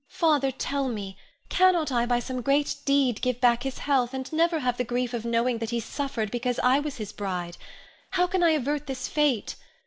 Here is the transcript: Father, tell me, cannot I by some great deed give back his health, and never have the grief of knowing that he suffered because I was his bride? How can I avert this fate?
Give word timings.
Father, 0.09 0.49
tell 0.49 0.89
me, 0.89 1.15
cannot 1.47 1.91
I 1.91 2.07
by 2.07 2.17
some 2.19 2.41
great 2.41 2.77
deed 2.85 3.21
give 3.21 3.39
back 3.39 3.61
his 3.61 3.77
health, 3.77 4.15
and 4.15 4.33
never 4.33 4.57
have 4.61 4.77
the 4.77 4.83
grief 4.83 5.13
of 5.13 5.25
knowing 5.25 5.59
that 5.59 5.69
he 5.69 5.79
suffered 5.79 6.31
because 6.31 6.59
I 6.63 6.79
was 6.79 6.97
his 6.97 7.13
bride? 7.13 7.55
How 8.09 8.25
can 8.25 8.41
I 8.41 8.49
avert 8.49 8.87
this 8.87 9.07
fate? 9.07 9.57